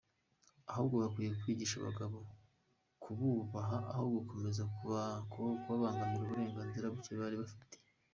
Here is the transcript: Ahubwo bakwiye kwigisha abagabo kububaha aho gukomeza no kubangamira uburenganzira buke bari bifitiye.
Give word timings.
Ahubwo 0.71 0.95
bakwiye 1.03 1.29
kwigisha 1.41 1.75
abagabo 1.77 2.17
kububaha 3.03 3.77
aho 3.93 4.05
gukomeza 4.17 4.61
no 4.67 5.49
kubangamira 5.67 6.21
uburenganzira 6.23 6.93
buke 6.95 7.13
bari 7.21 7.37
bifitiye. 7.41 7.77